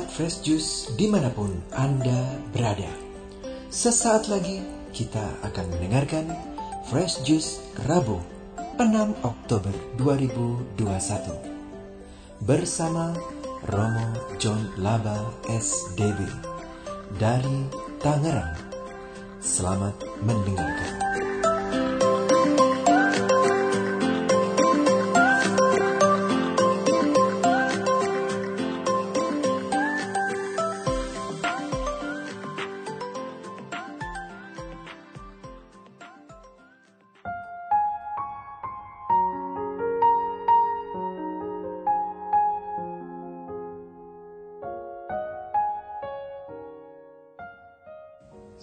Sahabat 0.00 0.16
Fresh 0.16 0.40
Juice 0.48 0.96
di 0.96 1.12
mana 1.12 1.28
pun 1.28 1.52
Anda 1.76 2.40
berada. 2.56 2.88
Sesaat 3.68 4.32
lagi 4.32 4.64
kita 4.96 5.44
akan 5.44 5.76
mendengarkan 5.76 6.24
Fresh 6.88 7.20
Juice 7.20 7.60
Rabu 7.84 8.16
6 8.80 8.96
Oktober 9.20 9.68
2021 10.00 12.48
Bersama 12.48 13.12
Romo 13.68 14.16
John 14.40 14.72
Laba 14.80 15.36
SDB 15.52 16.24
dari 17.20 17.68
Tangerang. 18.00 18.56
Selamat 19.44 20.00
mendengarkan 20.24 21.09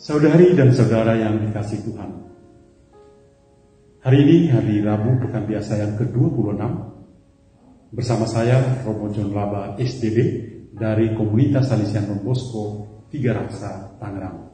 Saudari 0.08 0.56
dan 0.56 0.72
saudara 0.72 1.20
yang 1.20 1.36
dikasih 1.36 1.84
Tuhan. 1.84 2.08
Hari 4.08 4.18
ini 4.24 4.48
hari 4.48 4.80
Rabu 4.80 5.20
pekan 5.20 5.44
biasa 5.44 5.84
yang 5.84 6.00
ke-26 6.00 6.64
bersama 7.92 8.24
saya 8.24 8.88
Romo 8.88 9.12
John 9.12 9.36
Laba 9.36 9.76
SDB 9.76 10.18
dari 10.72 11.12
komunitas 11.12 11.68
Salesian 11.68 12.08
Don 12.08 12.24
Bosco 12.24 12.88
Tiga 13.12 13.36
Raksa 13.36 14.00
Tangerang. 14.00 14.48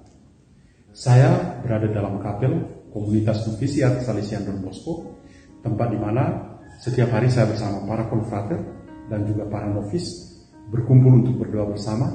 Saya 0.89 1.61
berada 1.61 1.85
dalam 1.85 2.17
kapel 2.17 2.89
komunitas 2.89 3.45
novisiat 3.45 4.02
Salesian 4.02 4.50
Don 4.50 4.58
Bosco, 4.58 5.22
tempat 5.61 5.94
di 5.94 6.02
mana 6.02 6.58
setiap 6.81 7.13
hari 7.13 7.30
saya 7.30 7.45
bersama 7.53 7.85
para 7.85 8.09
konfrater 8.09 8.58
dan 9.06 9.22
juga 9.30 9.45
para 9.53 9.69
novis 9.69 10.33
berkumpul 10.73 11.22
untuk 11.22 11.45
berdoa 11.45 11.78
bersama 11.78 12.09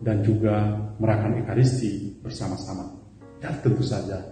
dan 0.00 0.24
juga 0.24 0.80
merayakan 0.96 1.44
Ekaristi 1.44 2.13
bersama-sama. 2.24 2.88
Dan 3.36 3.60
tentu 3.60 3.84
saja 3.84 4.24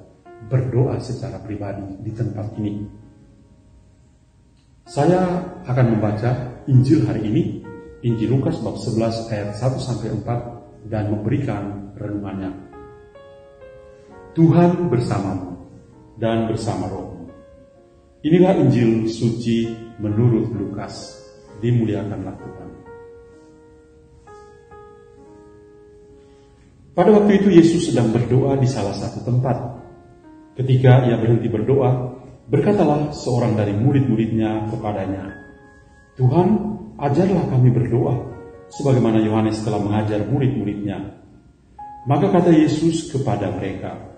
berdoa 0.48 0.97
secara 0.97 1.37
pribadi 1.45 1.85
di 2.01 2.11
tempat 2.17 2.57
ini. 2.57 2.89
Saya 4.89 5.45
akan 5.69 5.87
membaca 5.95 6.65
Injil 6.67 7.05
hari 7.07 7.29
ini, 7.29 7.43
Injil 8.03 8.35
Lukas 8.35 8.59
bab 8.65 8.81
11 8.81 9.31
ayat 9.31 9.55
1 9.55 9.79
sampai 9.79 10.09
4 10.11 10.91
dan 10.91 11.13
memberikan 11.13 11.95
renungannya. 11.95 12.51
Tuhan 14.33 14.89
bersamamu 14.89 15.61
dan 16.17 16.48
bersama 16.48 16.89
rohmu. 16.89 17.29
Inilah 18.25 18.57
Injil 18.59 19.07
suci 19.07 19.69
menurut 20.01 20.51
Lukas. 20.57 21.20
Dimuliakanlah 21.61 22.35
Tuhan. 22.41 22.72
Pada 26.93 27.09
waktu 27.09 27.41
itu 27.41 27.48
Yesus 27.48 27.89
sedang 27.89 28.12
berdoa 28.12 28.61
di 28.61 28.69
salah 28.69 28.93
satu 28.93 29.25
tempat. 29.25 29.57
Ketika 30.53 31.09
ia 31.09 31.17
berhenti 31.17 31.48
berdoa, 31.48 32.21
berkatalah 32.53 33.17
seorang 33.17 33.57
dari 33.57 33.73
murid-muridnya 33.73 34.69
kepadanya, 34.69 35.33
Tuhan, 36.20 36.48
ajarlah 37.01 37.48
kami 37.48 37.73
berdoa, 37.73 38.15
sebagaimana 38.69 39.25
Yohanes 39.25 39.65
telah 39.65 39.81
mengajar 39.81 40.20
murid-muridnya. 40.29 41.17
Maka 42.05 42.29
kata 42.29 42.53
Yesus 42.53 43.09
kepada 43.09 43.48
mereka, 43.57 44.13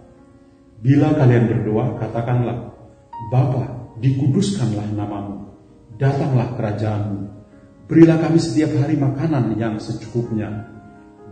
Bila 0.82 1.14
kalian 1.14 1.46
berdoa, 1.46 1.94
katakanlah, 2.02 2.74
Bapa, 3.30 3.94
dikuduskanlah 4.02 4.90
namamu, 4.92 5.54
datanglah 5.94 6.58
kerajaanmu, 6.58 7.20
berilah 7.86 8.18
kami 8.18 8.42
setiap 8.42 8.74
hari 8.82 8.98
makanan 8.98 9.54
yang 9.54 9.78
secukupnya, 9.78 10.66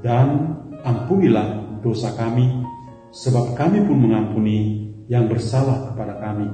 dan 0.01 0.57
ampunilah 0.83 1.81
dosa 1.83 2.15
kami, 2.15 2.51
sebab 3.11 3.59
kami 3.59 3.83
pun 3.83 3.99
mengampuni 3.99 4.91
yang 5.11 5.27
bersalah 5.27 5.91
kepada 5.91 6.19
kami, 6.23 6.47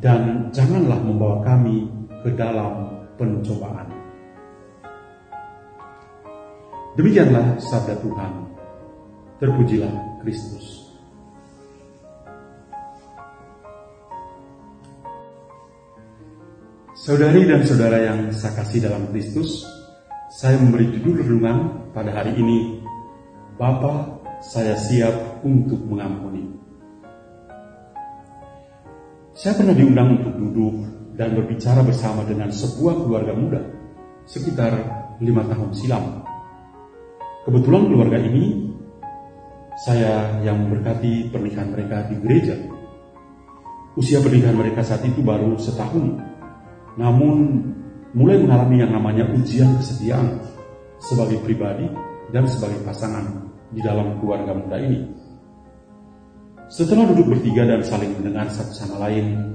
dan 0.00 0.52
janganlah 0.52 1.00
membawa 1.00 1.44
kami 1.44 1.88
ke 2.24 2.32
dalam 2.32 3.04
pencobaan. 3.16 3.88
Demikianlah 6.96 7.60
sabda 7.60 8.00
Tuhan. 8.00 8.32
Terpujilah 9.36 10.24
Kristus. 10.24 10.88
Saudari 16.96 17.44
dan 17.44 17.62
saudara 17.68 18.00
yang 18.00 18.32
saya 18.32 18.56
kasih 18.64 18.88
dalam 18.88 19.12
Kristus, 19.12 19.68
saya 20.32 20.56
memberi 20.56 20.88
judul 20.90 21.20
renungan 21.22 21.92
pada 21.92 22.16
hari 22.16 22.34
ini 22.40 22.75
Bapa, 23.56 24.20
saya 24.44 24.76
siap 24.76 25.40
untuk 25.40 25.80
mengampuni. 25.88 26.44
Saya 29.32 29.56
pernah 29.56 29.72
diundang 29.72 30.20
untuk 30.20 30.34
duduk 30.36 30.74
dan 31.16 31.32
berbicara 31.32 31.80
bersama 31.80 32.20
dengan 32.28 32.52
sebuah 32.52 33.00
keluarga 33.00 33.32
muda 33.32 33.60
sekitar 34.28 34.72
lima 35.24 35.48
tahun 35.48 35.72
silam. 35.72 36.20
Kebetulan 37.48 37.88
keluarga 37.88 38.18
ini 38.20 38.68
saya 39.80 40.36
yang 40.44 40.68
memberkati 40.68 41.32
pernikahan 41.32 41.72
mereka 41.72 42.12
di 42.12 42.16
gereja. 42.20 42.56
Usia 43.96 44.20
pernikahan 44.20 44.56
mereka 44.60 44.84
saat 44.84 45.00
itu 45.08 45.24
baru 45.24 45.56
setahun, 45.56 46.20
namun 47.00 47.64
mulai 48.12 48.36
mengalami 48.36 48.84
yang 48.84 48.92
namanya 48.92 49.24
ujian 49.32 49.80
kesetiaan 49.80 50.44
sebagai 51.00 51.40
pribadi 51.40 51.88
dan 52.34 52.44
sebagai 52.44 52.82
pasangan 52.82 53.45
di 53.70 53.80
dalam 53.82 54.18
keluarga 54.22 54.54
muda 54.54 54.76
ini. 54.78 55.00
Setelah 56.66 57.06
duduk 57.14 57.38
bertiga 57.38 57.62
dan 57.62 57.82
saling 57.86 58.10
mendengar 58.18 58.50
satu 58.50 58.74
sama 58.74 59.06
lain, 59.06 59.54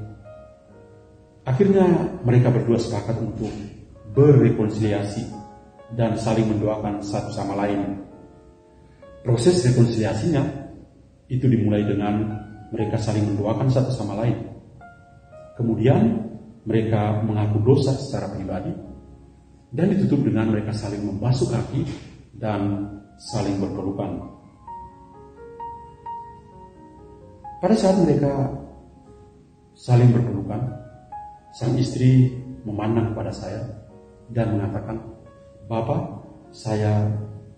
akhirnya 1.43 1.83
mereka 2.23 2.47
berdua 2.51 2.79
sepakat 2.79 3.19
untuk 3.19 3.51
berrekonsiliasi 4.15 5.27
dan 5.95 6.15
saling 6.15 6.47
mendoakan 6.47 7.03
satu 7.03 7.31
sama 7.35 7.59
lain. 7.67 7.99
Proses 9.21 9.59
rekonsiliasinya 9.67 10.43
itu 11.27 11.45
dimulai 11.47 11.83
dengan 11.83 12.41
mereka 12.71 12.95
saling 12.95 13.27
mendoakan 13.35 13.67
satu 13.67 13.91
sama 13.91 14.23
lain. 14.23 14.37
Kemudian 15.59 16.31
mereka 16.63 17.19
mengaku 17.23 17.59
dosa 17.63 17.91
secara 17.95 18.31
pribadi 18.31 18.71
dan 19.71 19.87
ditutup 19.91 20.27
dengan 20.27 20.51
mereka 20.51 20.75
saling 20.75 20.99
membasuh 21.03 21.47
kaki 21.47 21.87
dan 22.35 22.90
saling 23.21 23.61
berpelukan. 23.61 24.17
Pada 27.61 27.75
saat 27.77 28.01
mereka 28.01 28.49
saling 29.77 30.09
berpelukan, 30.09 30.65
sang 31.53 31.77
istri 31.77 32.33
memandang 32.65 33.13
kepada 33.13 33.29
saya 33.29 33.61
dan 34.33 34.57
mengatakan, 34.57 34.97
Bapak, 35.69 36.25
saya 36.49 37.05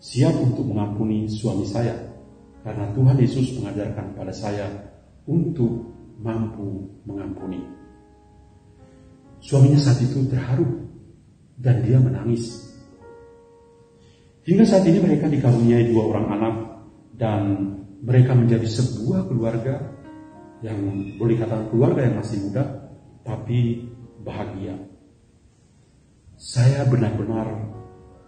siap 0.03 0.35
untuk 0.43 0.67
mengampuni 0.67 1.31
suami 1.31 1.63
saya 1.63 1.95
karena 2.67 2.91
Tuhan 2.91 3.15
Yesus 3.15 3.55
mengajarkan 3.59 4.19
pada 4.19 4.35
saya 4.35 4.67
untuk 5.23 5.87
mampu 6.19 6.91
mengampuni. 7.07 7.63
Suaminya 9.39 9.79
saat 9.79 10.03
itu 10.03 10.27
terharu 10.27 10.67
dan 11.59 11.83
dia 11.83 11.99
menangis 11.99 12.72
Hingga 14.43 14.65
saat 14.67 14.83
ini 14.83 14.99
mereka 14.99 15.31
dikaruniai 15.31 15.87
dua 15.95 16.03
orang 16.11 16.27
anak 16.35 16.55
dan 17.15 17.43
mereka 18.03 18.35
menjadi 18.35 18.67
sebuah 18.67 19.31
keluarga 19.31 19.79
yang 20.59 20.79
boleh 21.15 21.39
katakan 21.39 21.71
keluarga 21.71 22.03
yang 22.03 22.19
masih 22.19 22.43
muda 22.43 22.63
tapi 23.23 23.87
bahagia. 24.19 24.75
Saya 26.35 26.83
benar-benar 26.91 27.55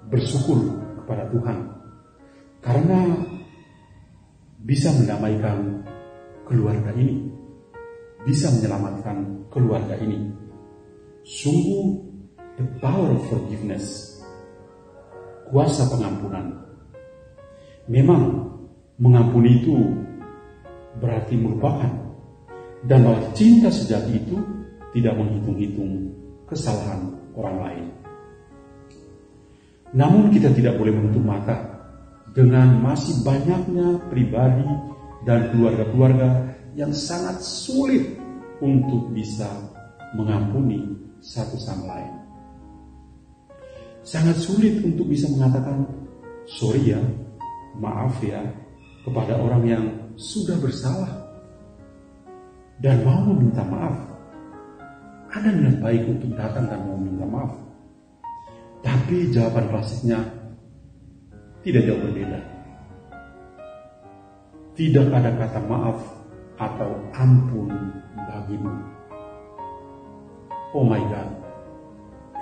bersyukur 0.07 0.79
kepada 1.03 1.27
Tuhan 1.35 1.57
karena 2.63 2.99
bisa 4.63 4.95
mendamaikan 4.95 5.83
keluarga 6.47 6.95
ini, 6.95 7.27
bisa 8.23 8.55
menyelamatkan 8.55 9.51
keluarga 9.51 9.99
ini. 9.99 10.31
Sungguh 11.27 12.07
the 12.55 12.65
power 12.79 13.11
of 13.11 13.21
forgiveness 13.27 14.14
kuasa 15.49 15.89
pengampunan. 15.89 16.53
Memang 17.85 18.49
mengampuni 18.97 19.61
itu 19.61 19.75
berarti 20.97 21.35
merupakan 21.35 21.91
dan 22.85 22.99
bahwa 23.01 23.21
cinta 23.35 23.69
sejati 23.69 24.25
itu 24.25 24.37
tidak 24.95 25.13
menghitung-hitung 25.19 26.09
kesalahan 26.47 27.13
orang 27.35 27.57
lain. 27.61 27.85
Namun 29.95 30.31
kita 30.31 30.51
tidak 30.55 30.79
boleh 30.79 30.91
menutup 30.95 31.23
mata 31.23 31.55
dengan 32.35 32.79
masih 32.83 33.23
banyaknya 33.23 34.01
pribadi 34.11 34.67
dan 35.23 35.51
keluarga-keluarga 35.55 36.51
yang 36.75 36.91
sangat 36.91 37.39
sulit 37.39 38.19
untuk 38.59 39.11
bisa 39.15 39.47
mengampuni 40.15 40.83
satu 41.23 41.55
sama 41.59 41.95
lain. 41.95 42.24
Sangat 44.05 44.37
sulit 44.37 44.85
untuk 44.85 45.09
bisa 45.09 45.25
mengatakan 45.33 45.81
sorry 46.45 46.93
ya, 46.93 47.01
maaf 47.81 48.21
ya 48.21 48.37
kepada 49.01 49.33
orang 49.41 49.63
yang 49.65 49.85
sudah 50.13 50.61
bersalah 50.61 51.09
dan 52.85 53.01
mau 53.01 53.25
meminta 53.33 53.65
maaf. 53.65 53.97
Ada 55.33 55.51
niat 55.51 55.81
baik 55.81 56.05
untuk 56.05 56.37
datang 56.37 56.69
dan 56.69 56.85
mau 56.85 56.95
meminta 57.01 57.25
maaf. 57.25 57.53
Tapi 58.85 59.33
jawaban 59.33 59.73
klasiknya 59.73 60.21
tidak 61.65 61.89
jauh 61.89 62.01
berbeda. 62.05 62.39
Tidak 64.77 65.07
ada 65.09 65.33
kata 65.33 65.59
maaf 65.65 65.97
atau 66.61 66.93
ampun 67.17 67.73
bagimu. 68.15 68.75
Oh 70.77 70.85
my 70.85 71.01
God, 71.09 71.31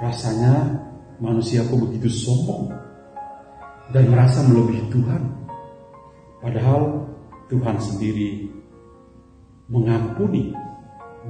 rasanya 0.01 0.83
manusia 1.23 1.63
kok 1.63 1.79
begitu 1.79 2.11
sombong 2.11 2.67
dan 3.95 4.11
merasa 4.11 4.43
melebihi 4.43 4.91
Tuhan. 4.91 5.23
Padahal 6.43 7.07
Tuhan 7.47 7.79
sendiri 7.79 8.51
mengampuni 9.71 10.51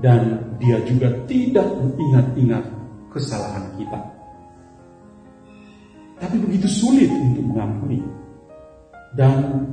dan 0.01 0.41
dia 0.57 0.81
juga 0.89 1.13
tidak 1.29 1.69
mengingat-ingat 1.77 2.65
kesalahan 3.13 3.69
kita. 3.77 3.99
Tapi 6.17 6.41
begitu 6.41 6.65
sulit 6.65 7.13
untuk 7.13 7.45
mengampuni. 7.53 8.01
Dan 9.13 9.69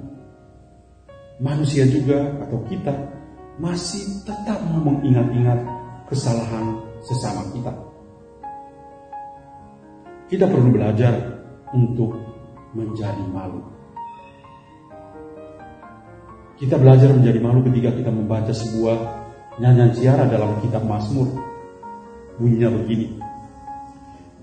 manusia 1.40 1.88
juga 1.88 2.36
atau 2.44 2.60
kita 2.68 2.92
masih 3.56 4.20
tetap 4.28 4.60
mengingat-ingat 4.68 5.64
kesalahan 6.12 6.76
sesama 7.00 7.48
kita. 7.56 7.72
Kita 10.30 10.46
perlu 10.46 10.70
belajar 10.70 11.12
untuk 11.74 12.14
menjadi 12.72 13.24
malu. 13.34 13.58
Kita 16.54 16.78
belajar 16.78 17.10
menjadi 17.10 17.42
malu 17.42 17.66
ketika 17.66 17.90
kita 17.98 18.10
membaca 18.14 18.52
sebuah 18.54 18.96
nyanyian 19.58 19.90
ziarah 19.90 20.30
dalam 20.30 20.62
kitab 20.62 20.86
Mazmur. 20.86 21.26
Bunyinya 22.38 22.70
begini. 22.72 23.18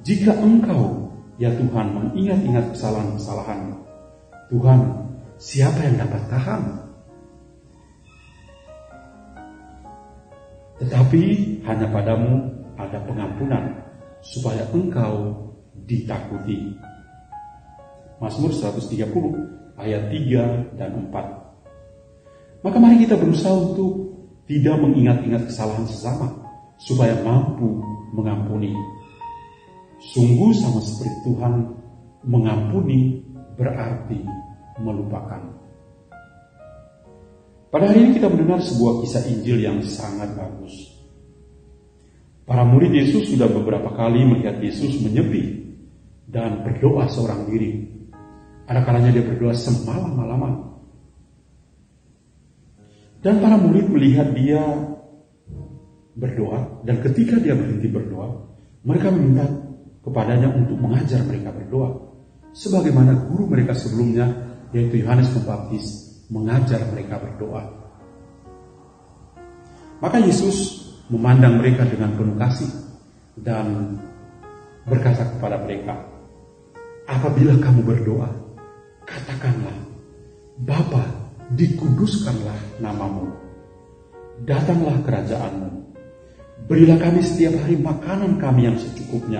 Jika 0.03 0.35
engkau 0.37 1.07
Ya 1.37 1.53
Tuhan, 1.53 1.93
mengingat-ingat 1.93 2.73
kesalahan-kesalahan. 2.73 3.77
Tuhan, 4.49 4.79
siapa 5.37 5.85
yang 5.85 6.01
dapat 6.01 6.21
tahan? 6.33 6.61
Tetapi 10.81 11.23
hanya 11.61 11.87
padamu 11.93 12.41
ada 12.73 12.97
pengampunan, 13.05 13.69
supaya 14.25 14.65
engkau 14.73 15.45
ditakuti. 15.85 16.73
Mazmur 18.17 18.49
130 18.49 19.77
ayat 19.77 20.09
3 20.09 20.79
dan 20.79 20.91
4. 21.13 22.65
Maka 22.65 22.77
mari 22.81 23.05
kita 23.05 23.13
berusaha 23.13 23.53
untuk 23.53 24.09
tidak 24.49 24.81
mengingat-ingat 24.81 25.45
kesalahan 25.45 25.85
sesama, 25.85 26.33
supaya 26.81 27.19
mampu 27.21 27.83
mengampuni 28.15 28.73
Sungguh 29.97 30.53
sama 30.53 30.77
seperti 30.85 31.25
Tuhan 31.25 31.53
mengampuni 32.21 33.17
berarti 33.57 34.21
melupakan. 34.77 35.41
Pada 37.67 37.89
hari 37.89 38.07
ini 38.07 38.11
kita 38.21 38.29
mendengar 38.29 38.61
sebuah 38.61 39.01
kisah 39.03 39.25
Injil 39.27 39.57
yang 39.65 39.81
sangat 39.81 40.37
bagus. 40.37 40.95
Para 42.47 42.63
murid 42.63 42.93
Yesus 42.95 43.27
sudah 43.33 43.49
beberapa 43.51 43.91
kali 43.91 44.23
melihat 44.23 44.61
Yesus 44.63 45.03
menyepi 45.03 45.66
dan 46.27 46.67
berdoa 46.67 47.07
seorang 47.07 47.47
diri. 47.47 47.87
Ada 48.67 48.83
kalanya 48.83 49.15
dia 49.15 49.23
berdoa 49.23 49.55
semalam-malaman. 49.55 50.53
Dan 53.23 53.39
para 53.39 53.55
murid 53.55 53.87
melihat 53.89 54.35
dia 54.35 54.61
berdoa 56.17 56.83
dan 56.83 56.99
ketika 57.01 57.39
dia 57.39 57.55
berhenti 57.55 57.87
berdoa, 57.87 58.27
mereka 58.83 59.07
meminta 59.09 59.47
kepadanya 60.03 60.51
untuk 60.51 60.77
mengajar 60.77 61.23
mereka 61.23 61.55
berdoa. 61.55 61.89
Sebagaimana 62.57 63.29
guru 63.29 63.47
mereka 63.47 63.75
sebelumnya, 63.75 64.27
yaitu 64.73 65.03
Yohanes 65.05 65.29
Pembaptis, 65.31 65.85
mengajar 66.27 66.83
mereka 66.91 67.21
berdoa. 67.21 67.63
Maka 69.97 70.17
Yesus 70.21 70.87
memandang 71.09 71.57
mereka 71.61 71.85
dengan 71.87 72.13
penuh 72.13 72.37
kasih 72.37 72.69
dan 73.39 73.97
berkata 74.87 75.37
kepada 75.37 75.61
mereka, 75.61 76.16
Apabila 77.07 77.55
kamu 77.55 77.81
berdoa, 77.87 78.27
katakanlah, 79.07 79.77
Bapa, 80.59 81.03
dikuduskanlah 81.55 82.83
namamu. 82.83 83.31
Datanglah 84.43 84.99
kerajaanmu. 85.07 85.69
Berilah 86.67 86.99
kami 86.99 87.23
setiap 87.23 87.55
hari 87.63 87.79
makanan 87.79 88.35
kami 88.43 88.67
yang 88.67 88.75
secukupnya 88.75 89.39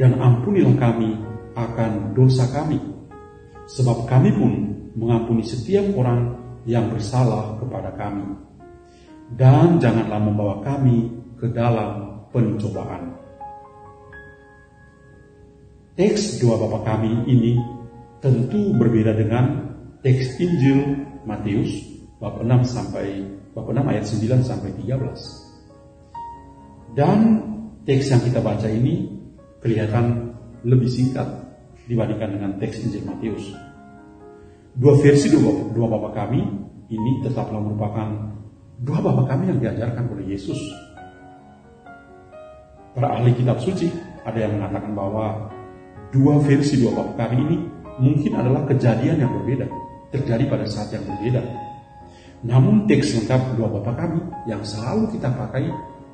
dan 0.00 0.16
ampunilah 0.16 0.72
kami 0.80 1.20
akan 1.52 2.16
dosa 2.16 2.48
kami, 2.48 2.80
sebab 3.68 4.08
kami 4.08 4.32
pun 4.32 4.52
mengampuni 4.96 5.44
setiap 5.44 5.84
orang 5.92 6.32
yang 6.64 6.88
bersalah 6.88 7.60
kepada 7.60 7.92
kami. 8.00 8.24
Dan 9.36 9.76
janganlah 9.76 10.16
membawa 10.16 10.64
kami 10.64 11.12
ke 11.36 11.52
dalam 11.52 12.24
pencobaan. 12.32 13.19
Teks 16.00 16.40
dua 16.40 16.56
bapak 16.56 16.88
kami 16.88 17.28
ini 17.28 17.60
tentu 18.24 18.72
berbeda 18.72 19.12
dengan 19.12 19.68
teks 20.00 20.40
Injil 20.40 20.96
Matius 21.28 21.76
bab 22.16 22.40
6 22.40 22.48
sampai 22.64 23.20
bab 23.52 23.68
6 23.68 23.84
ayat 23.84 24.08
9 24.08 24.40
sampai 24.40 24.72
13. 24.80 26.96
Dan 26.96 27.44
teks 27.84 28.16
yang 28.16 28.24
kita 28.24 28.40
baca 28.40 28.64
ini 28.72 29.12
kelihatan 29.60 30.32
lebih 30.64 30.88
singkat 30.88 31.28
dibandingkan 31.84 32.32
dengan 32.32 32.56
teks 32.56 32.80
Injil 32.80 33.04
Matius. 33.04 33.52
Dua 34.72 34.96
versi 35.04 35.28
dua, 35.28 35.68
dua 35.68 35.84
bapak 35.84 36.16
kami 36.16 36.40
ini 36.88 37.28
tetaplah 37.28 37.60
merupakan 37.60 38.08
dua 38.80 39.04
bapak 39.04 39.36
kami 39.36 39.52
yang 39.52 39.60
diajarkan 39.60 40.08
oleh 40.16 40.32
Yesus. 40.32 40.56
Para 42.96 43.20
ahli 43.20 43.36
kitab 43.36 43.60
suci 43.60 43.92
ada 44.24 44.40
yang 44.40 44.56
mengatakan 44.56 44.96
bahwa 44.96 45.59
dua 46.10 46.42
versi 46.42 46.82
dua 46.82 47.14
kami 47.14 47.36
ini 47.46 47.56
mungkin 48.02 48.32
adalah 48.34 48.66
kejadian 48.66 49.22
yang 49.22 49.30
berbeda, 49.30 49.66
terjadi 50.10 50.44
pada 50.50 50.66
saat 50.66 50.90
yang 50.94 51.06
berbeda. 51.06 51.42
Namun 52.40 52.88
teks 52.88 53.14
lengkap 53.20 53.60
dua 53.60 53.68
bapak 53.68 53.94
kami 54.00 54.20
yang 54.48 54.64
selalu 54.64 55.12
kita 55.12 55.28
pakai 55.28 55.68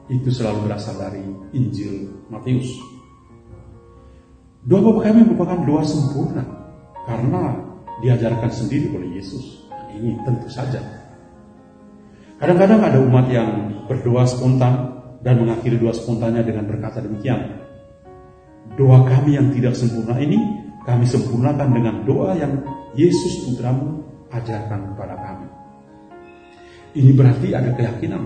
itu 0.06 0.30
selalu 0.30 0.70
berasal 0.70 0.94
dari 0.98 1.22
Injil 1.54 2.10
Matius. 2.30 2.70
Doa 4.66 4.82
Bapa 4.82 5.06
kami 5.06 5.22
merupakan 5.22 5.62
doa 5.62 5.82
sempurna 5.86 6.42
karena 7.06 7.54
diajarkan 8.02 8.50
sendiri 8.50 8.90
oleh 8.90 9.22
Yesus. 9.22 9.62
Ini 9.94 10.18
tentu 10.26 10.50
saja. 10.50 10.82
Kadang-kadang 12.36 12.82
ada 12.82 12.98
umat 12.98 13.26
yang 13.30 13.50
berdoa 13.86 14.26
spontan 14.26 14.98
dan 15.22 15.40
mengakhiri 15.40 15.78
doa 15.78 15.94
spontannya 15.94 16.42
dengan 16.42 16.66
berkata 16.66 16.98
demikian. 16.98 17.65
Doa 18.74 19.06
kami 19.06 19.38
yang 19.38 19.54
tidak 19.54 19.78
sempurna 19.78 20.18
ini 20.18 20.36
kami 20.82 21.06
sempurnakan 21.06 21.68
dengan 21.70 21.94
doa 22.02 22.34
yang 22.34 22.62
Yesus 22.98 23.46
putramu 23.46 24.02
ajarkan 24.34 24.94
kepada 24.94 25.14
kami. 25.22 25.48
Ini 26.96 27.10
berarti 27.12 27.52
ada 27.52 27.70
keyakinan 27.76 28.22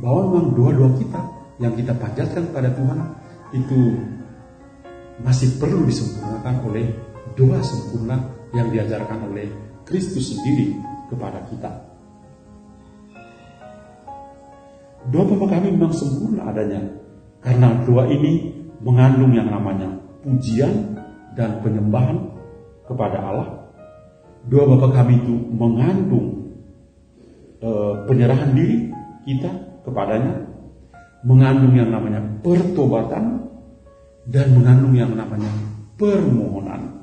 bahwa 0.00 0.20
memang 0.30 0.46
doa-doa 0.54 0.90
kita 0.98 1.22
yang 1.58 1.74
kita 1.74 1.92
panjatkan 1.98 2.48
kepada 2.50 2.70
Tuhan 2.72 2.98
itu 3.52 3.98
masih 5.22 5.58
perlu 5.58 5.82
disempurnakan 5.84 6.62
oleh 6.70 6.86
doa 7.34 7.58
sempurna 7.60 8.16
yang 8.54 8.70
diajarkan 8.70 9.28
oleh 9.28 9.50
Kristus 9.82 10.32
sendiri 10.32 10.78
kepada 11.10 11.42
kita. 11.50 11.70
Doa 15.08 15.24
Bapa 15.24 15.46
kami 15.58 15.74
memang 15.74 15.92
sempurna 15.92 16.52
adanya 16.52 16.84
karena 17.40 17.80
doa 17.86 18.04
ini 18.06 18.57
mengandung 18.82 19.34
yang 19.34 19.50
namanya 19.50 19.90
pujian 20.22 20.98
dan 21.34 21.62
penyembahan 21.62 22.18
kepada 22.86 23.18
Allah. 23.18 23.48
Doa 24.48 24.64
Bapa 24.74 25.02
kami 25.02 25.18
itu 25.18 25.34
mengandung 25.52 26.56
e, 27.60 27.70
penyerahan 28.06 28.54
diri 28.54 28.88
kita 29.26 29.50
kepadanya, 29.84 30.46
mengandung 31.26 31.74
yang 31.74 31.90
namanya 31.90 32.22
pertobatan 32.40 33.44
dan 34.28 34.46
mengandung 34.54 34.94
yang 34.94 35.12
namanya 35.12 35.50
permohonan. 35.98 36.98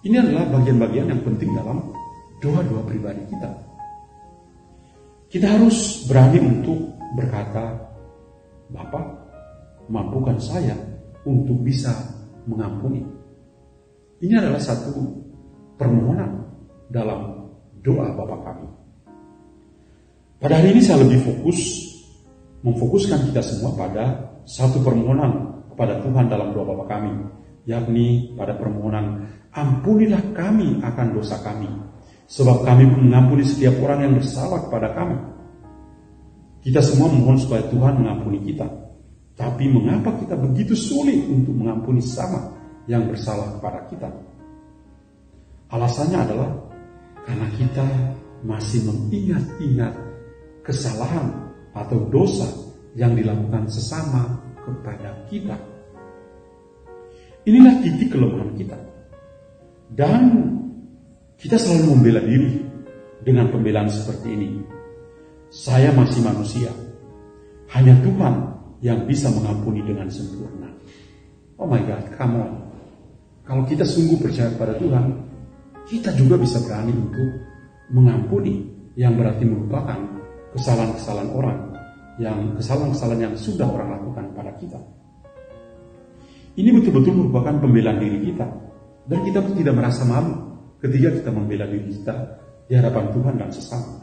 Ini 0.00 0.16
adalah 0.16 0.48
bagian-bagian 0.56 1.12
yang 1.12 1.22
penting 1.22 1.52
dalam 1.52 1.92
doa-doa 2.40 2.82
pribadi 2.88 3.22
kita. 3.28 3.50
Kita 5.30 5.46
harus 5.46 6.08
berani 6.08 6.40
untuk 6.42 6.96
berkata, 7.14 7.76
Bapak, 8.72 9.19
mampukan 9.90 10.38
saya 10.38 10.78
untuk 11.26 11.60
bisa 11.66 11.90
mengampuni. 12.46 13.02
Ini 14.22 14.38
adalah 14.38 14.62
satu 14.62 14.94
permohonan 15.74 16.30
dalam 16.88 17.50
doa 17.82 18.14
Bapak 18.14 18.40
kami. 18.46 18.66
Pada 20.40 20.56
hari 20.56 20.72
ini 20.72 20.80
saya 20.80 21.04
lebih 21.04 21.20
fokus 21.20 21.90
memfokuskan 22.64 23.28
kita 23.28 23.42
semua 23.44 23.76
pada 23.76 24.04
satu 24.48 24.80
permohonan 24.80 25.64
kepada 25.74 26.00
Tuhan 26.00 26.30
dalam 26.30 26.54
doa 26.54 26.64
Bapak 26.72 26.88
kami, 26.88 27.12
yakni 27.68 28.32
pada 28.38 28.56
permohonan 28.56 29.26
ampunilah 29.50 30.22
kami 30.32 30.78
akan 30.80 31.06
dosa 31.12 31.40
kami, 31.42 31.68
sebab 32.30 32.62
kami 32.62 32.86
mengampuni 32.86 33.42
setiap 33.42 33.76
orang 33.82 34.06
yang 34.06 34.14
bersalah 34.16 34.64
kepada 34.68 34.94
kami. 34.94 35.16
Kita 36.60 36.84
semua 36.84 37.08
mohon 37.08 37.40
supaya 37.40 37.64
Tuhan 37.72 38.04
mengampuni 38.04 38.44
kita. 38.44 38.89
Tapi 39.40 39.72
mengapa 39.72 40.12
kita 40.20 40.36
begitu 40.36 40.76
sulit 40.76 41.16
untuk 41.24 41.56
mengampuni 41.56 42.04
sama 42.04 42.52
yang 42.84 43.08
bersalah 43.08 43.56
kepada 43.56 43.88
kita? 43.88 44.08
Alasannya 45.72 46.18
adalah 46.20 46.50
karena 47.24 47.48
kita 47.56 47.86
masih 48.44 48.84
mengingat-ingat 48.84 49.96
kesalahan 50.60 51.32
atau 51.72 52.04
dosa 52.12 52.52
yang 52.92 53.16
dilakukan 53.16 53.64
sesama 53.72 54.28
kepada 54.60 55.08
kita. 55.32 55.56
Inilah 57.48 57.80
titik 57.80 58.12
kelemahan 58.12 58.52
kita. 58.60 58.76
Dan 59.88 60.52
kita 61.40 61.56
selalu 61.56 61.96
membela 61.96 62.20
diri 62.20 62.60
dengan 63.24 63.48
pembelaan 63.48 63.88
seperti 63.88 64.28
ini. 64.36 64.48
Saya 65.48 65.96
masih 65.96 66.20
manusia. 66.20 66.68
Hanya 67.72 67.96
Tuhan 68.04 68.59
yang 68.80 69.04
bisa 69.04 69.28
mengampuni 69.28 69.84
dengan 69.84 70.08
sempurna. 70.08 70.68
Oh 71.60 71.68
my 71.68 71.80
God, 71.84 72.04
come 72.16 72.34
on. 72.40 72.52
Kalau 73.44 73.62
kita 73.68 73.84
sungguh 73.84 74.16
percaya 74.16 74.48
pada 74.56 74.76
Tuhan, 74.80 75.04
kita 75.84 76.16
juga 76.16 76.40
bisa 76.40 76.62
berani 76.64 76.94
untuk 76.96 77.30
mengampuni 77.92 78.64
yang 78.96 79.18
berarti 79.18 79.44
merupakan 79.44 79.98
kesalahan-kesalahan 80.56 81.30
orang, 81.34 81.58
yang 82.16 82.38
kesalahan-kesalahan 82.56 83.20
yang 83.30 83.34
sudah 83.36 83.68
orang 83.68 84.00
lakukan 84.00 84.24
pada 84.32 84.52
kita. 84.56 84.80
Ini 86.56 86.70
betul-betul 86.74 87.14
merupakan 87.14 87.58
pembelaan 87.60 87.98
diri 88.00 88.32
kita, 88.32 88.46
dan 89.06 89.18
kita 89.26 89.38
pun 89.44 89.54
tidak 89.58 89.74
merasa 89.76 90.02
malu 90.06 90.34
ketika 90.80 91.08
kita 91.20 91.30
membela 91.30 91.66
diri 91.68 91.90
kita 91.90 92.14
di 92.70 92.72
hadapan 92.78 93.04
Tuhan 93.12 93.34
dan 93.36 93.50
sesama. 93.52 94.00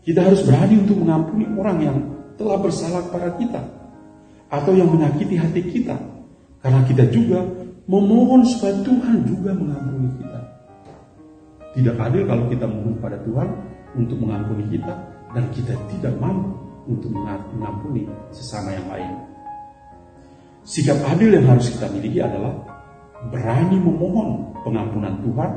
Kita 0.00 0.20
harus 0.24 0.40
berani 0.48 0.80
untuk 0.80 0.96
mengampuni 0.96 1.44
orang 1.60 1.78
yang 1.84 1.98
telah 2.36 2.58
bersalah 2.60 3.02
kepada 3.08 3.28
kita 3.38 3.62
atau 4.50 4.72
yang 4.74 4.90
menyakiti 4.90 5.38
hati 5.38 5.62
kita 5.62 5.96
karena 6.60 6.80
kita 6.84 7.06
juga 7.08 7.46
memohon 7.86 8.44
supaya 8.46 8.74
Tuhan 8.84 9.16
juga 9.26 9.50
mengampuni 9.56 10.10
kita. 10.20 10.40
Tidak 11.70 11.96
adil 11.96 12.22
kalau 12.26 12.44
kita 12.50 12.66
memohon 12.66 12.98
pada 12.98 13.18
Tuhan 13.22 13.48
untuk 13.94 14.18
mengampuni 14.18 14.66
kita 14.74 14.94
dan 15.34 15.44
kita 15.54 15.74
tidak 15.96 16.14
mampu 16.18 16.50
untuk 16.90 17.10
mengampuni 17.14 18.06
sesama 18.34 18.74
yang 18.74 18.86
lain. 18.90 19.12
Sikap 20.66 20.98
adil 21.08 21.34
yang 21.34 21.46
harus 21.48 21.72
kita 21.72 21.88
miliki 21.88 22.20
adalah 22.20 22.52
berani 23.32 23.78
memohon 23.80 24.54
pengampunan 24.60 25.14
Tuhan, 25.24 25.50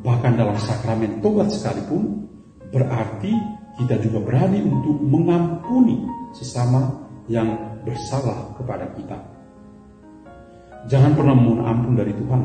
bahkan 0.00 0.32
dalam 0.38 0.56
sakramen 0.56 1.20
tobat 1.20 1.52
sekalipun, 1.52 2.26
berarti 2.72 3.32
kita 3.80 3.96
juga 4.04 4.18
berani 4.20 4.60
untuk 4.64 5.00
mengampuni 5.00 6.04
sesama 6.36 6.92
yang 7.28 7.78
bersalah 7.86 8.52
kepada 8.56 8.88
kita. 8.96 9.18
Jangan 10.90 11.14
pernah 11.14 11.34
mohon 11.38 11.62
ampun 11.62 11.94
dari 11.94 12.10
Tuhan 12.12 12.42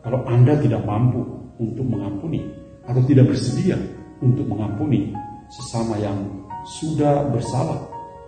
kalau 0.00 0.20
Anda 0.24 0.56
tidak 0.56 0.82
mampu 0.88 1.20
untuk 1.60 1.84
mengampuni 1.84 2.40
atau 2.84 3.00
tidak 3.04 3.32
bersedia 3.32 3.76
untuk 4.24 4.48
mengampuni 4.48 5.12
sesama 5.52 6.00
yang 6.00 6.16
sudah 6.64 7.28
bersalah 7.28 7.76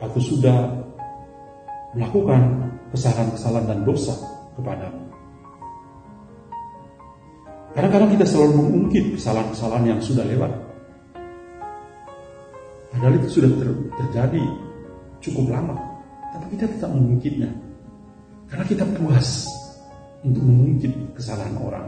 atau 0.04 0.20
sudah 0.20 0.76
melakukan 1.96 2.68
kesalahan-kesalahan 2.92 3.64
dan 3.64 3.78
dosa 3.88 4.12
kepadamu. 4.60 5.00
Kadang-kadang 7.72 8.10
kita 8.16 8.24
selalu 8.24 8.52
mengungkit 8.56 9.04
kesalahan-kesalahan 9.20 9.84
yang 9.96 10.00
sudah 10.00 10.24
lewat. 10.24 10.65
Padahal 12.96 13.20
itu 13.20 13.28
sudah 13.28 13.52
ter 13.60 13.68
terjadi 14.00 14.42
cukup 15.20 15.52
lama. 15.52 15.76
Tapi 16.32 16.56
kita 16.56 16.64
tetap 16.64 16.88
mengungkitnya. 16.96 17.52
Karena 18.48 18.64
kita 18.64 18.88
puas 18.96 19.44
untuk 20.24 20.40
mengungkit 20.40 20.96
kesalahan 21.12 21.60
orang. 21.60 21.84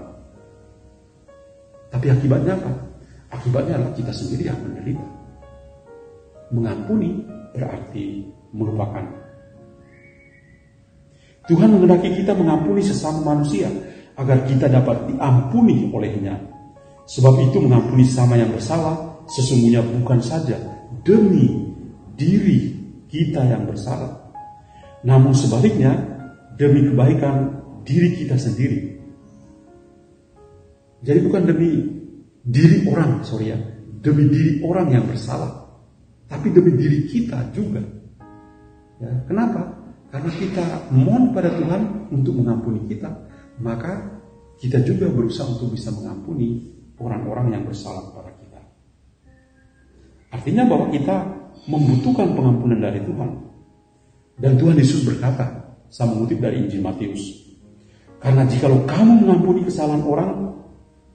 Tapi 1.88 2.12
akibatnya 2.12 2.60
apa? 2.60 2.72
Akibatnya 3.32 3.80
adalah 3.80 3.96
kita 3.96 4.12
sendiri 4.12 4.52
yang 4.52 4.60
menderita. 4.60 5.08
Mengampuni 6.52 7.24
berarti 7.56 8.28
melupakan. 8.52 9.08
Tuhan 11.48 11.72
menghendaki 11.72 12.20
kita 12.20 12.36
mengampuni 12.36 12.84
sesama 12.84 13.32
manusia 13.32 13.72
agar 14.20 14.44
kita 14.44 14.68
dapat 14.68 15.08
diampuni 15.08 15.88
olehnya. 15.88 16.36
Sebab 17.08 17.48
itu 17.48 17.64
mengampuni 17.64 18.04
sama 18.04 18.36
yang 18.36 18.52
bersalah 18.52 19.24
sesungguhnya 19.24 19.80
bukan 19.80 20.20
saja 20.20 20.77
demi 21.04 21.75
diri 22.18 22.61
kita 23.09 23.45
yang 23.45 23.64
bersalah. 23.68 24.33
Namun 25.04 25.33
sebaliknya 25.33 25.95
demi 26.59 26.85
kebaikan 26.90 27.62
diri 27.87 28.18
kita 28.18 28.37
sendiri. 28.37 28.99
Jadi 30.99 31.18
bukan 31.23 31.42
demi 31.47 31.71
diri 32.42 32.83
orang, 32.90 33.23
sorry 33.23 33.54
ya, 33.54 33.59
demi 34.02 34.26
diri 34.26 34.59
orang 34.66 34.90
yang 34.90 35.04
bersalah, 35.07 35.71
tapi 36.26 36.50
demi 36.50 36.75
diri 36.75 37.07
kita 37.07 37.54
juga. 37.54 37.78
Ya, 38.99 39.12
kenapa? 39.30 39.78
Karena 40.11 40.30
kita 40.35 40.90
mohon 40.90 41.30
pada 41.30 41.54
Tuhan 41.54 42.11
untuk 42.11 42.35
mengampuni 42.35 42.88
kita, 42.90 43.12
maka 43.62 44.18
kita 44.59 44.83
juga 44.83 45.07
berusaha 45.07 45.47
untuk 45.47 45.71
bisa 45.71 45.95
mengampuni 45.95 46.66
orang-orang 46.99 47.54
yang 47.54 47.62
bersalah 47.62 48.11
kepada 48.11 48.30
kita. 48.35 48.38
Artinya 50.28 50.68
bahwa 50.68 50.92
kita 50.92 51.16
membutuhkan 51.68 52.37
pengampunan 52.37 52.80
dari 52.80 53.00
Tuhan. 53.04 53.30
Dan 54.38 54.54
Tuhan 54.54 54.78
Yesus 54.78 55.02
berkata, 55.02 55.75
saya 55.88 56.14
mengutip 56.14 56.38
dari 56.38 56.62
Injil 56.62 56.85
Matius, 56.85 57.49
karena 58.18 58.47
jikalau 58.47 58.82
kamu 58.87 59.26
mengampuni 59.26 59.66
kesalahan 59.66 60.02
orang, 60.02 60.30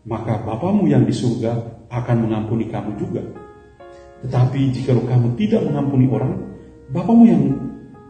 maka 0.08 0.40
Bapamu 0.44 0.88
yang 0.88 1.08
di 1.08 1.16
surga 1.16 1.52
akan 1.92 2.18
mengampuni 2.28 2.68
kamu 2.68 2.96
juga. 3.00 3.24
Tetapi 4.24 4.60
jikalau 4.72 5.04
kamu 5.04 5.36
tidak 5.40 5.68
mengampuni 5.68 6.08
orang, 6.08 6.36
Bapamu 6.92 7.24
yang 7.28 7.44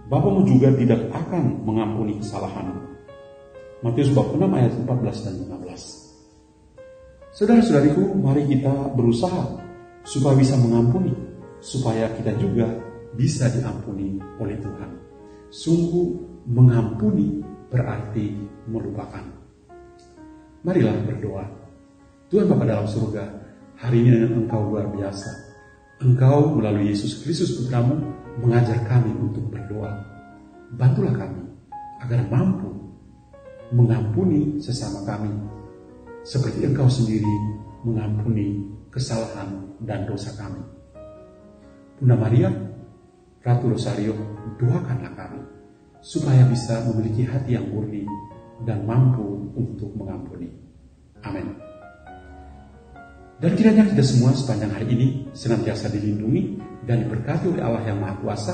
Bapamu 0.10 0.46
juga 0.46 0.70
tidak 0.78 1.10
akan 1.10 1.66
mengampuni 1.66 2.22
kesalahanmu. 2.22 2.82
Matius 3.82 4.14
bab 4.14 4.30
6 4.32 4.40
ayat 4.46 4.72
14 4.78 5.26
dan 5.26 5.34
15. 5.42 7.34
Saudara-saudariku, 7.34 8.14
mari 8.14 8.46
kita 8.46 8.94
berusaha 8.94 9.63
supaya 10.04 10.36
bisa 10.36 10.60
mengampuni, 10.60 11.16
supaya 11.64 12.12
kita 12.16 12.36
juga 12.40 12.68
bisa 13.16 13.48
diampuni 13.50 14.20
oleh 14.40 14.60
Tuhan. 14.60 14.92
Sungguh 15.48 16.08
mengampuni 16.50 17.40
berarti 17.72 18.36
melupakan. 18.68 19.24
Marilah 20.64 20.96
berdoa. 21.08 21.46
Tuhan 22.32 22.50
Bapa 22.50 22.64
dalam 22.66 22.88
surga, 22.88 23.24
hari 23.80 24.04
ini 24.04 24.10
dengan 24.16 24.44
Engkau 24.44 24.72
luar 24.72 24.90
biasa. 24.90 25.32
Engkau 26.04 26.58
melalui 26.58 26.92
Yesus 26.92 27.22
Kristus 27.22 27.56
Putramu 27.56 28.00
mengajar 28.42 28.82
kami 28.88 29.14
untuk 29.16 29.48
berdoa. 29.54 29.92
Bantulah 30.74 31.14
kami 31.14 31.44
agar 32.02 32.26
mampu 32.28 32.74
mengampuni 33.70 34.58
sesama 34.58 35.06
kami, 35.06 35.30
seperti 36.26 36.66
Engkau 36.66 36.90
sendiri 36.90 37.36
mengampuni 37.86 38.73
kesalahan 38.94 39.74
dan 39.82 40.06
dosa 40.06 40.30
kami. 40.38 40.62
Bunda 41.98 42.16
Maria, 42.16 42.50
Ratu 43.42 43.74
Rosario, 43.74 44.14
doakanlah 44.62 45.14
kami 45.18 45.42
supaya 46.00 46.46
bisa 46.46 46.86
memiliki 46.86 47.26
hati 47.26 47.58
yang 47.58 47.68
murni 47.74 48.06
dan 48.64 48.86
mampu 48.86 49.50
untuk 49.58 49.92
mengampuni. 49.98 50.48
Amin. 51.26 51.58
Dan 53.42 53.60
kiranya 53.60 53.90
kita 53.90 54.06
semua 54.06 54.32
sepanjang 54.32 54.72
hari 54.72 54.88
ini 54.94 55.08
senantiasa 55.36 55.92
dilindungi 55.92 56.62
dan 56.88 57.04
diberkati 57.08 57.50
oleh 57.52 57.64
Allah 57.66 57.84
yang 57.90 58.00
Maha 58.00 58.16
Kuasa, 58.22 58.54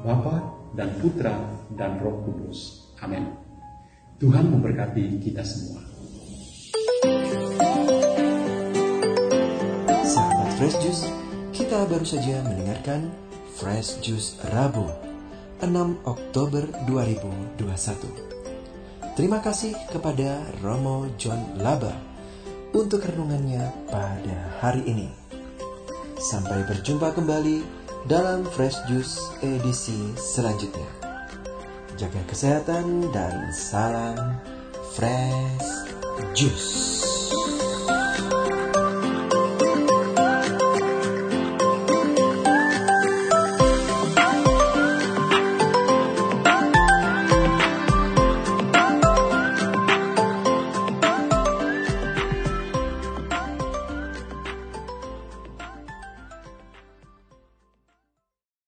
Bapa 0.00 0.40
dan 0.78 0.96
Putra 1.02 1.34
dan 1.76 2.00
Roh 2.00 2.24
Kudus. 2.24 2.88
Amin. 3.02 3.26
Tuhan 4.20 4.48
memberkati 4.48 5.20
kita 5.20 5.44
semua. 5.44 5.89
Fresh 10.60 10.76
Juice, 10.84 11.08
kita 11.56 11.88
baru 11.88 12.04
saja 12.04 12.44
mendengarkan 12.44 13.08
Fresh 13.56 13.96
Juice 14.04 14.36
Rabu 14.52 14.84
6 15.64 15.72
Oktober 16.04 16.68
2021. 16.84 19.16
Terima 19.16 19.40
kasih 19.40 19.72
kepada 19.88 20.44
Romo 20.60 21.08
John 21.16 21.56
Laba 21.56 21.96
untuk 22.76 23.08
renungannya 23.08 23.72
pada 23.88 24.60
hari 24.60 24.84
ini. 24.84 25.08
Sampai 26.20 26.60
berjumpa 26.68 27.16
kembali 27.16 27.64
dalam 28.04 28.44
Fresh 28.44 28.84
Juice 28.84 29.16
edisi 29.40 30.12
selanjutnya. 30.20 30.92
Jaga 31.96 32.20
kesehatan 32.28 33.08
dan 33.16 33.48
salam 33.48 34.36
Fresh 34.92 35.88
Juice. 36.36 37.19